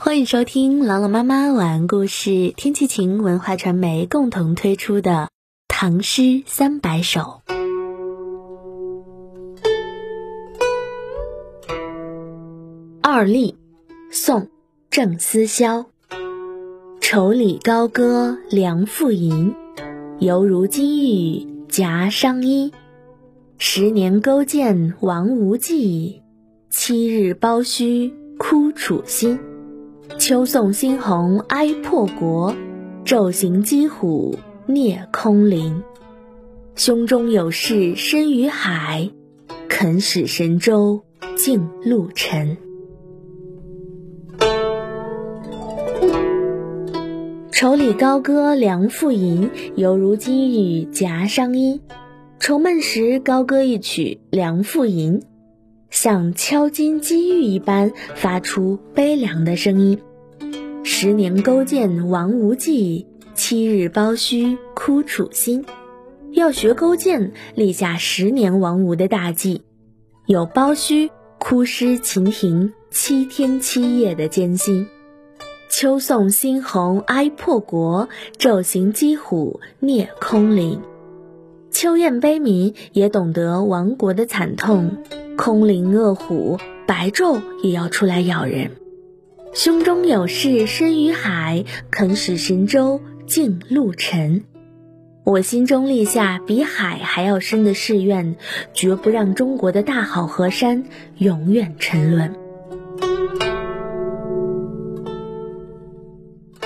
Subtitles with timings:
[0.00, 5.10] 欢迎收听朗朗妈妈晚安故事，天气晴文化传媒共同推出的
[5.66, 7.42] 《唐诗三百首》。
[13.02, 13.56] 二吏，
[14.12, 14.42] 宋·
[14.88, 15.86] 郑思肖。
[17.00, 19.52] 愁里高歌良妇吟，
[20.20, 22.72] 犹如金玉夹裳衣。
[23.58, 26.22] 十年勾践王无忌，
[26.70, 29.40] 七日胞须哭楚心。
[30.16, 32.54] 秋送新鸿哀破国，
[33.04, 35.82] 昼行击虎孽空林。
[36.74, 39.10] 胸中有事深于海，
[39.68, 41.02] 肯使神州
[41.36, 42.56] 尽陆沉。
[47.52, 51.82] 愁里高歌良妇吟，犹如金玉夹裳衣。
[52.40, 55.20] 愁闷时高歌一曲《良妇吟》，
[55.90, 60.00] 像敲金击玉一般，发出悲凉的声音。
[60.84, 65.64] 十年勾践亡无忌，七日胞须哭楚心。
[66.32, 69.62] 要学勾践立下十年亡吴的大计，
[70.26, 74.86] 有胞须哭失秦庭七天七夜的艰辛。
[75.70, 80.80] 秋送新红哀破国，昼行击虎灭空林。
[81.70, 85.02] 秋雁悲鸣，也懂得亡国的惨痛。
[85.38, 88.72] 空灵恶虎，白昼也要出来咬人。
[89.54, 94.42] 胸中有事深于海，肯使神州尽陆沉。
[95.24, 98.34] 我心中立下比海还要深的誓愿，
[98.74, 100.86] 绝不让中国的大好河山
[101.18, 102.34] 永远沉沦。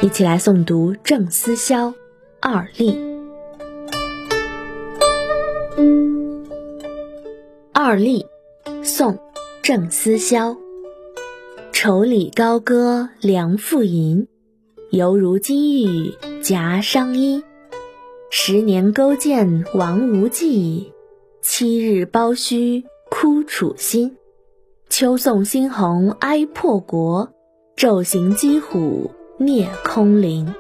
[0.01, 1.89] 一起来诵读《郑思肖·
[2.41, 2.95] 二吏》。
[7.75, 8.25] 二吏，
[8.85, 9.13] 宋·
[9.63, 10.57] 郑思肖。
[11.73, 14.27] 愁里高歌良妇吟，
[14.91, 17.45] 犹如金玉夹裳衣。
[18.29, 20.93] 十年勾践王无忌，
[21.41, 24.17] 七日胞须哭楚心。
[24.89, 27.33] 秋送新鸿哀破国，
[27.77, 30.53] 昼行击虎灭空林。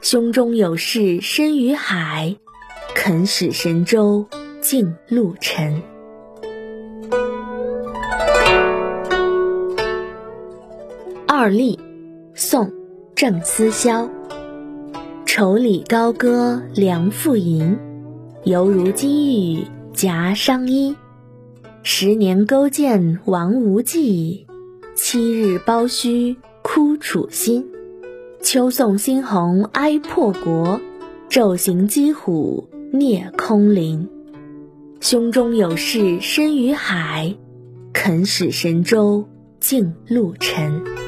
[0.00, 2.34] 胸中有事深于海，
[2.94, 4.26] 肯使神州
[4.62, 5.82] 尽陆沉。
[11.46, 11.78] 二吏，
[12.34, 12.66] 宋·
[13.14, 14.10] 郑思肖。
[15.24, 17.78] 愁里高歌良妇吟，
[18.42, 20.96] 犹如金玉夹裳衣。
[21.84, 24.48] 十年勾践王无忌，
[24.96, 27.68] 七日胞须哭楚心。
[28.42, 30.80] 秋送新鸿哀破国，
[31.30, 34.08] 昼行击虎孽空林。
[34.98, 37.36] 胸中有事深于海，
[37.92, 39.28] 肯使神州
[39.60, 41.05] 尽陆沉。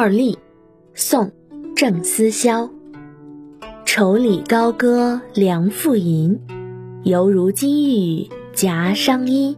[0.00, 0.36] 二吏，
[0.94, 1.26] 宋·
[1.74, 2.70] 郑思肖。
[3.84, 6.38] 愁里高歌良妇吟，
[7.02, 9.56] 犹如金玉夹裳衣。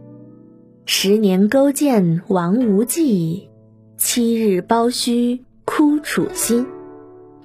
[0.87, 3.49] 十年勾践王无忌，
[3.97, 6.65] 七日胞须哭楚心。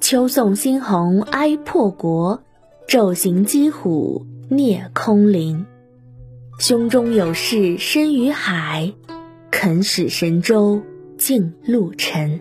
[0.01, 2.43] 秋送新鸿哀破国，
[2.89, 5.67] 昼行击虎孽空林。
[6.59, 8.95] 胸中有事深于海，
[9.51, 10.81] 肯使神州
[11.19, 12.41] 尽陆沉。